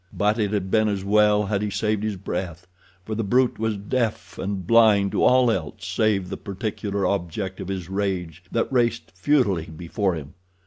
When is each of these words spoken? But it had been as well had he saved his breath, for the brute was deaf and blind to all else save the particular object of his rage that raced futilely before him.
But 0.11 0.39
it 0.39 0.51
had 0.51 0.71
been 0.71 0.87
as 0.87 1.03
well 1.05 1.45
had 1.45 1.61
he 1.61 1.69
saved 1.69 2.01
his 2.01 2.15
breath, 2.15 2.65
for 3.05 3.13
the 3.13 3.23
brute 3.23 3.59
was 3.59 3.77
deaf 3.77 4.39
and 4.39 4.65
blind 4.65 5.11
to 5.11 5.21
all 5.23 5.51
else 5.51 5.85
save 5.85 6.27
the 6.29 6.37
particular 6.37 7.05
object 7.05 7.59
of 7.59 7.67
his 7.67 7.87
rage 7.87 8.41
that 8.51 8.73
raced 8.73 9.11
futilely 9.13 9.65
before 9.67 10.15
him. 10.15 10.33